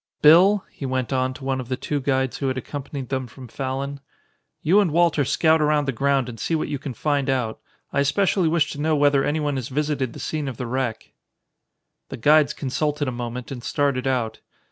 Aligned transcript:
Bill," 0.23 0.65
he 0.71 0.87
went 0.87 1.13
on 1.13 1.31
to 1.35 1.43
one 1.45 1.61
of 1.61 1.69
the 1.69 1.77
two 1.77 2.01
guides 2.01 2.37
who 2.39 2.47
had 2.47 2.57
accompanied 2.57 3.09
them 3.09 3.27
from 3.27 3.47
Fallon, 3.47 3.99
"you 4.63 4.79
and 4.79 4.89
Walter 4.89 5.23
scout 5.23 5.61
around 5.61 5.85
the 5.87 5.91
ground 5.91 6.27
and 6.27 6.39
see 6.39 6.55
what 6.55 6.69
you 6.69 6.79
can 6.79 6.95
find 6.95 7.29
out. 7.29 7.59
I 7.93 7.99
especially 7.99 8.47
wish 8.47 8.71
to 8.71 8.81
know 8.81 8.95
whether 8.95 9.23
anyone 9.23 9.57
has 9.57 9.67
visited 9.69 10.13
the 10.13 10.19
scene 10.19 10.47
of 10.47 10.57
the 10.57 10.65
wreck." 10.65 11.13
The 12.09 12.17
guides 12.17 12.51
consulted 12.55 13.07
a 13.07 13.11
moment 13.11 13.51
and 13.51 13.63
started 13.63 14.07
out. 14.07 14.39